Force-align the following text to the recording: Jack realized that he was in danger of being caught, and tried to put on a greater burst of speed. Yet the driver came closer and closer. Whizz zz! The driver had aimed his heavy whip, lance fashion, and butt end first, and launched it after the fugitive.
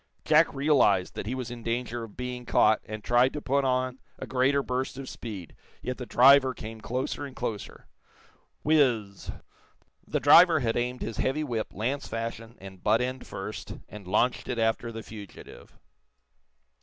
Jack 0.25 0.51
realized 0.51 1.13
that 1.13 1.27
he 1.27 1.35
was 1.35 1.51
in 1.51 1.61
danger 1.61 2.03
of 2.03 2.17
being 2.17 2.43
caught, 2.43 2.81
and 2.85 3.03
tried 3.03 3.33
to 3.33 3.39
put 3.39 3.63
on 3.63 3.99
a 4.17 4.25
greater 4.25 4.63
burst 4.63 4.97
of 4.97 5.07
speed. 5.07 5.55
Yet 5.83 5.99
the 5.99 6.07
driver 6.07 6.55
came 6.55 6.81
closer 6.81 7.23
and 7.23 7.35
closer. 7.35 7.85
Whizz 8.63 9.11
zz! 9.11 9.31
The 10.07 10.19
driver 10.19 10.61
had 10.61 10.75
aimed 10.75 11.03
his 11.03 11.17
heavy 11.17 11.43
whip, 11.43 11.67
lance 11.71 12.07
fashion, 12.07 12.57
and 12.59 12.83
butt 12.83 12.99
end 13.01 13.27
first, 13.27 13.75
and 13.87 14.07
launched 14.07 14.49
it 14.49 14.57
after 14.57 14.91
the 14.91 15.03
fugitive. 15.03 15.77